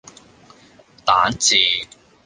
[1.05, 1.85] 蛋治